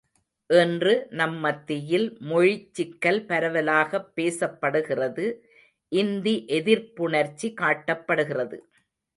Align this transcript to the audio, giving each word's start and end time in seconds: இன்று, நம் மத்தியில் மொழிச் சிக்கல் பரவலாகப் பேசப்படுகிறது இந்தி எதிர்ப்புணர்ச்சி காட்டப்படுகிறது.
இன்று, 0.49 0.93
நம் 1.09 1.35
மத்தியில் 1.37 2.07
மொழிச் 2.21 2.73
சிக்கல் 2.73 3.25
பரவலாகப் 3.25 4.11
பேசப்படுகிறது 4.15 5.27
இந்தி 5.91 6.35
எதிர்ப்புணர்ச்சி 6.49 7.49
காட்டப்படுகிறது. 7.61 8.59